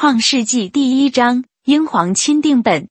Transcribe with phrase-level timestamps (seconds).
[0.00, 2.88] 创世纪第一章，英皇钦定本。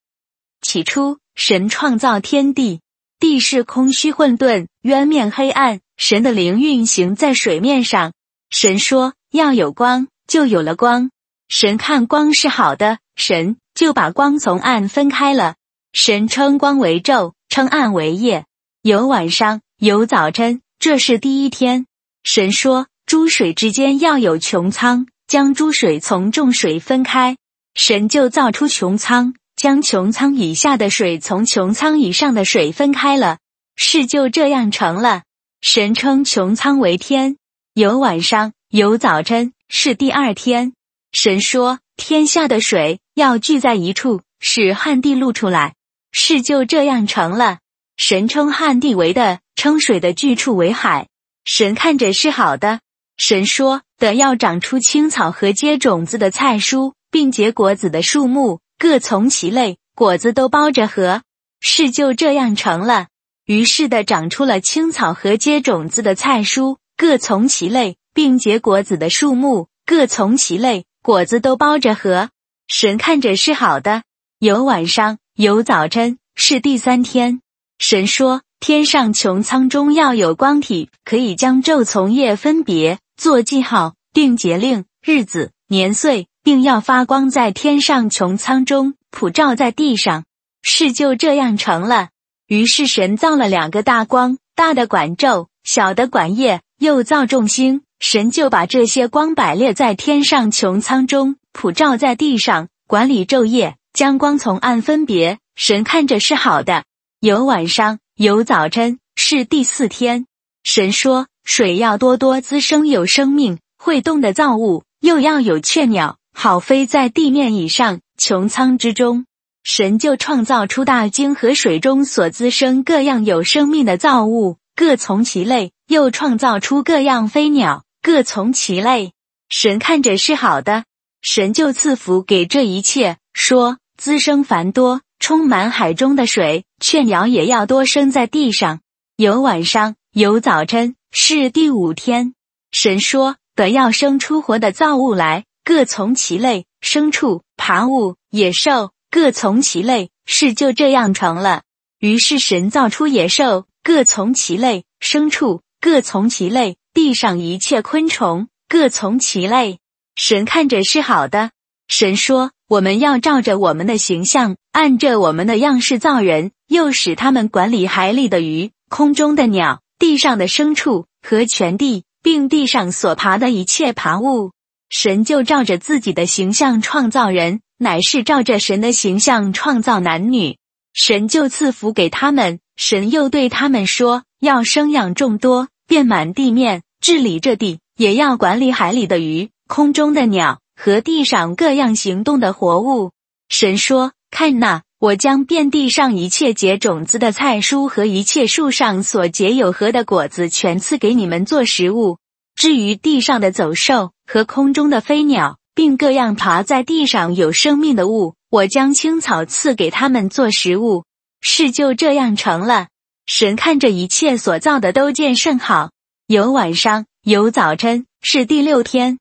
[0.61, 2.82] 起初，神创造天地，
[3.18, 5.79] 地是空虚混沌，渊面黑暗。
[5.96, 8.11] 神的灵运行在水面上。
[8.50, 11.09] 神说：“要有光，就有了光。”
[11.47, 15.55] 神看光是好的，神就把光从暗分开了。
[15.93, 18.43] 神称光为昼，称暗为夜。
[18.82, 21.86] 有晚上，有早晨，这是第一天。
[22.25, 27.36] 神说：“诸水之间要有穹苍。”将诸水从众水分开，
[27.75, 33.39] 神就造出穹苍，将穹苍以下的水从穹苍以上的水分开了，
[33.75, 35.23] 事就这样成了。
[35.59, 37.36] 神称穹苍为天，
[37.73, 40.72] 有晚上，有早晨，是第二天。
[41.11, 45.75] 神说：天下的水要聚在一处，使旱地露出来，
[46.11, 47.59] 事就这样成了。
[47.97, 51.08] 神称旱地为的，称水的聚处为海。
[51.44, 52.80] 神看着是好的。
[53.18, 53.82] 神说。
[54.00, 61.24] 的要长出青草和结种子的菜蔬，并结果子的树木，各从其类，果子都包着核。
[61.59, 63.08] 事就这样成了。
[63.46, 72.30] 于是的长出了青草和结种子的菜蔬，各从其类，并结果子的树木，各从其类，果子都包着核。
[72.68, 74.04] 神看着是好的。
[74.38, 77.42] 有晚上，有早晨，是第三天。
[77.80, 83.00] 神说：天上穹苍中要有光体，可以将昼从夜分别。
[83.16, 90.23] 做记号，定节令、日子、年岁，并要发光在天上穹苍中，普照在地上。
[90.64, 92.09] 事就这样成了。
[92.47, 97.84] 于是神造了两个大光，大的管昼，小的管夜，又造众星。
[98.00, 105.39] 神就把这些光摆列在天上穹苍中，普照在地上，管理昼夜，将光从暗分别。
[105.56, 106.84] 神看着是好的。
[107.20, 110.28] 有晚上，有早晨，是第四天。
[110.64, 111.28] 神说。
[111.44, 119.25] 水要多多滋生有生命会动的造物，又要有雀鸟，好飞在地面以上穹苍之中。
[119.64, 129.14] 神就创造出大鲸和水中所滋生各样有生命的造物，各从其类；又创造出各样飞鸟，各从其类。
[129.50, 130.84] 神看着是好的，
[131.22, 138.81] 神就赐福给这一切，说：滋生繁多，充满海中的水；雀鸟也要多生在地上。
[139.16, 140.95] 有晚上，有早晨。
[141.11, 142.33] 是第五天，
[142.72, 150.09] 神说得要生出活的造物来，各从其类，牲畜、爬物、野兽，各从其类。
[150.25, 151.63] 事就这样成了。
[151.99, 159.79] 于是神造出野兽，各从其类；牲畜，各从其类；地上一切昆虫，各从其类。
[160.16, 161.51] 神看着是好的。
[161.88, 169.81] 神说：我们要照着我们的形象，按着我们的样式造人，又使他们管理海里的鱼，空中的鸟。
[170.00, 174.52] 地上的牲畜和全地，并地上所爬的一切爬物，
[174.90, 180.58] 神就照着自己的形象创造人，乃是照着神的形象创造男女。
[180.94, 193.12] 神就赐福给他们，神又对他们说：要生养众多，遍满地面，治理这地，也要管理海里的鱼、空中的鸟和地上各样行动的活物。
[193.50, 194.84] 神说：看那。
[195.00, 202.18] 我将遍地上一切结种子的菜蔬和一切树上所结有核的果子全赐给你们做食物。
[202.56, 211.04] 至于地上的走兽和空中的飞鸟，并各样爬在地上有生命的物，我将青草赐给他们做食物。
[211.42, 212.88] 事就这样成了。
[213.28, 215.92] 神看着一切所造的都见甚好。
[216.26, 219.20] 有晚上，有早晨，是第六天。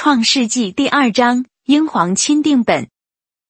[0.00, 2.86] 创世纪第二章，英皇钦定本。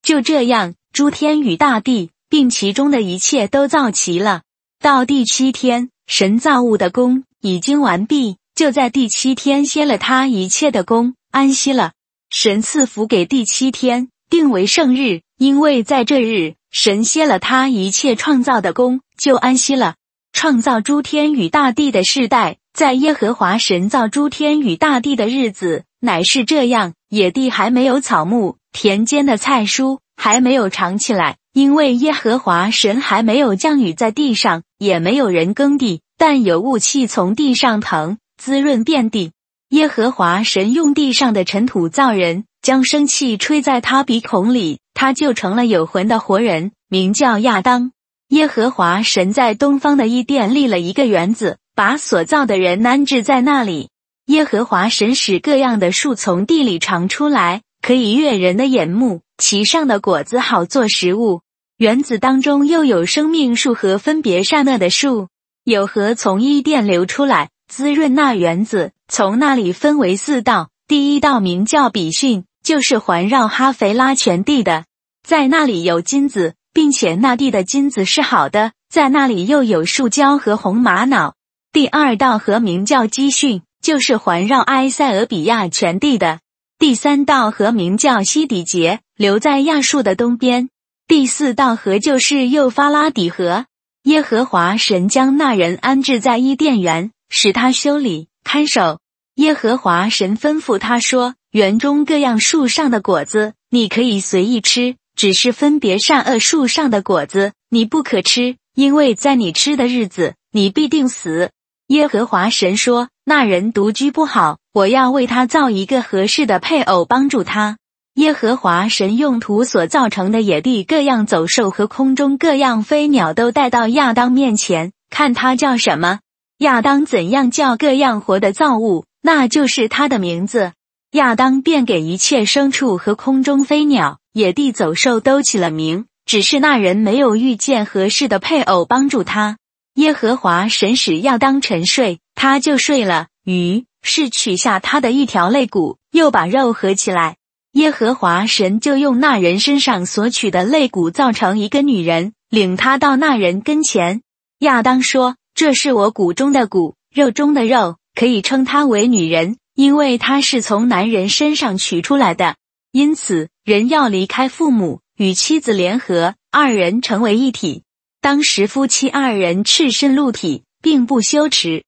[0.03, 0.77] 就这样。
[0.95, 4.45] 诸天与大地，并其中的一切都造齐了。
[4.81, 11.93] 到第七天，神造物的功已经完毕，就在第七天歇了他一切的功，安息了。
[12.31, 19.97] 神赐福给第七天，定为圣日，因为在这日，神歇了他一切创造的功，就安息了。
[20.33, 29.99] 创造诸天与大地的世代，在耶和华神造诸天与大地的日子，乃是这样：野地还没有草木，田间的菜蔬。
[30.21, 39.31] 还没有长起来，因为耶和华神还没有降雨在地上，也没有人耕地，但有雾气从地上腾，滋润遍地。
[39.69, 47.93] 耶和华神用地上的尘土造人，将生气吹在他鼻孔里，他就成了有魂的活人，名叫亚当。
[48.31, 53.89] 耶和华神在东方的伊甸立了一个园子，把所造的人安置在那里。
[54.29, 59.23] 耶和华神使各样的树从地里长出来，可以悦人的眼目。
[59.39, 61.41] 其上的果子好做食物，
[61.79, 65.29] 园子当中又有生命树和分别善恶的树，
[65.65, 68.93] 有河从伊甸流出来，滋润那园子。
[69.09, 74.85] 从那里分为四道，第一道名叫比逊，就是环绕哈腓拉全地的，
[75.27, 81.35] 在那里有金子，并且那地的金子是好的，在那里又有树胶和红玛瑙。
[81.73, 86.41] 第二道河名叫基训，就是环绕埃塞俄比亚全地的。
[86.79, 90.69] 第三道河名叫西底杰，留在亚述的东边。
[91.07, 93.67] 第四道河就是幼发拉底河。
[94.05, 99.01] 耶和华神将那人安置在伊甸园，使他修理看守。
[99.35, 111.51] 耶和华神吩咐他说：“园中各样树上的果子，你可以随意吃；只是分别善恶树上的果子，你不可吃，因为在你吃的日子，你必定死。”
[111.89, 117.79] 耶和华神说：“那人独居不好，我要为他造一个合适的配偶，帮助他。”
[118.17, 126.19] 耶和华神用土所造成的野地各样走兽和空中各样飞鸟都带到亚当面前，看他叫什么。
[126.59, 129.07] 亚当怎样叫各样活的造物？
[129.23, 130.73] 那就是他的名字。
[131.13, 136.05] 亚当便给一切牲畜和空中飞鸟、野地走兽都起了名。
[136.27, 139.57] 只是那人没有遇见合适的配偶帮助他。
[139.99, 143.27] 耶和华神使亚当沉睡，他就睡了。
[143.45, 147.37] 于是取下他的一条肋骨，又把肉合起来。
[147.73, 154.23] 耶和华神就用那人身上所取的肋骨造成一个女人，领他到那人跟前。
[154.61, 162.55] 亚当说：“这是我骨中的骨，肉中的肉。”可以称她为女人，因为她是从男人身上取出来的。
[162.93, 167.83] 因此，人要离开父母，与妻子联合，二人成为一体。
[168.21, 171.85] 当时夫妻二人赤身露体，并不羞耻。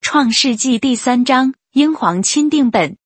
[0.00, 2.96] 创世纪第三章，英皇钦定本。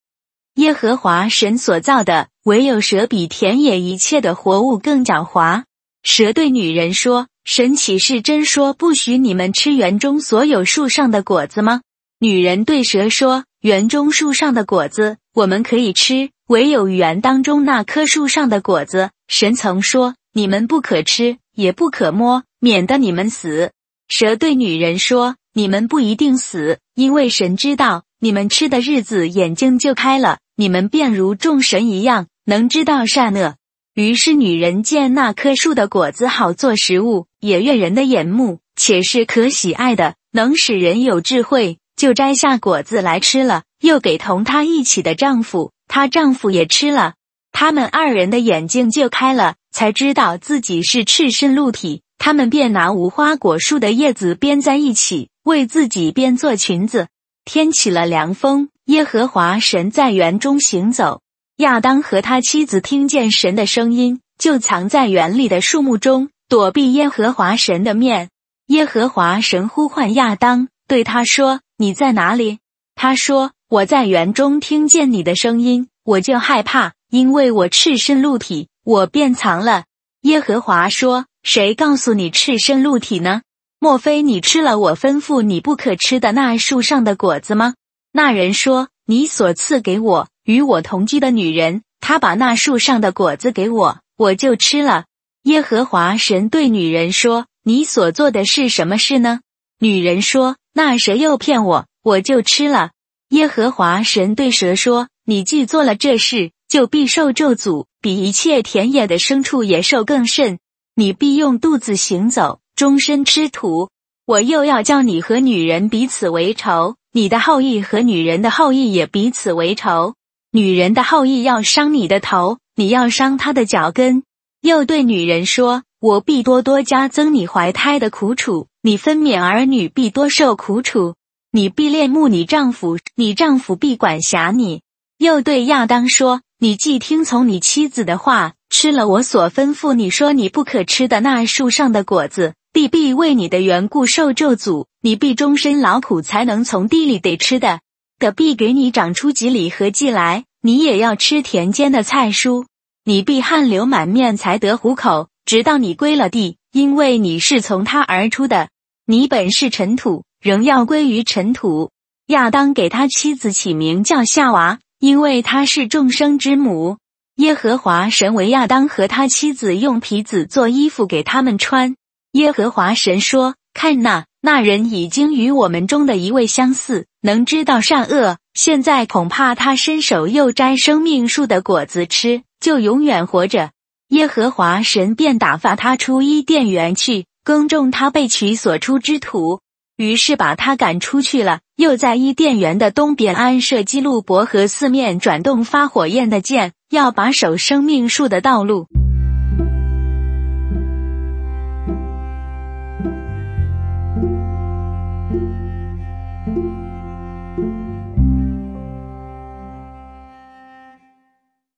[0.53, 5.63] 耶和华神所造的，唯有蛇比田野一切的活物更狡猾。
[6.03, 11.81] 蛇对女人说：“神岂是真说不许你们吃园中所有树上的果子吗？”
[12.21, 23.71] 女人对蛇说：“园中树上的果子，我们可以吃；唯有园当中那棵树上的果子，神曾说你们不可吃，也不可摸，免得你们死。”
[24.07, 33.55] 蛇对女人说：“你们不一定死，因为神知道你们吃的日子，眼睛就开了，你们便如众神一样，能知道善恶。”
[33.95, 41.79] 于是女人见那棵树的果子好做食物，也悦人的眼目，且是可喜爱的，能使人有智慧。
[41.97, 47.15] 就摘下果子来吃了，又给同她一起的丈夫，她丈夫也吃了。
[47.51, 52.01] 他们二人的眼睛就开了，才知道自己是赤身露体。
[52.19, 57.07] 他们便拿无花果树的叶子编在一起，为自己编做裙子。
[57.45, 61.21] 天起了凉风，耶和华神在园中行走。
[61.55, 68.29] 亚当和他妻子听见神的声音，就藏在园里的树木中，躲避耶和华神的面。
[68.67, 71.61] 耶和华神呼唤亚当，对他说。
[71.81, 72.59] 你在哪里？
[72.93, 79.85] 他说：“我在园中听见你的声音，我就害怕，因为我赤身露体，我便藏了。”
[80.23, 83.41] 耶和华说：“谁告诉你赤身露体呢？
[83.79, 87.75] 莫非你吃了我吩咐你不可吃的那树上的果子吗？”
[88.11, 95.05] 那人说：“你所赐给我与我同居的女人，她把那树上的果子给我，我就吃了。”
[95.43, 99.39] 耶和华神对女人说：“你所做的是什么事呢？”
[99.79, 100.57] 女人说。
[100.71, 102.91] 那蛇又骗我，我就吃了。
[103.29, 110.59] 耶和华神对蛇说：“你既做了这事，就必受咒诅，比一切田野的牲畜野兽更甚。
[110.99, 113.89] 你必用肚子行走，终身吃土。
[114.25, 120.15] 我又要叫你和女人彼此为仇，你的后裔和女人的后裔也彼此为仇。
[120.51, 124.23] 女人的后裔要伤你的头，你要伤她的脚跟。”
[124.59, 125.83] 又对女人说。
[126.01, 131.15] 我必多多加增你怀胎的苦楚，你分娩儿女必多受苦楚，
[131.49, 134.81] 你必恋慕你丈夫，你丈夫必管辖你。
[135.17, 147.81] 又对亚当说：你既听从你妻子的话，吃了我所吩咐你说你不可吃的那树上的果子，地必为你的缘故受咒诅，你必终身劳苦才能从地里得吃的，
[148.19, 152.65] 的必给你长出几里合计来，你也要吃田间的菜蔬，
[153.03, 155.29] 你必汗流满面才得糊口。
[155.45, 158.69] 直到你归了地，因为你是从他而出的，
[159.07, 161.89] 你本是尘土，仍要归于尘土。
[162.27, 166.97] 亚当给他妻子起名叫夏娃，因为她是众生之母。
[167.39, 171.95] 耶和华神为亚当和他妻子用皮子做衣服给他们穿。
[172.33, 178.35] 耶和华神说：“看那，那人已经与我们中的一位相似，能知道善恶。
[178.53, 183.71] 现在恐怕他伸手又摘生命树的果子吃，就永远活着。”
[184.09, 189.61] 耶和华神便打发他出伊甸园去，耕种他被取所出之土。
[189.99, 191.59] 于是把他赶出去了。
[191.75, 198.87] 又在伊甸园的东边安设基路伯和四面转动发火焰的剑，要把守生命树的道路。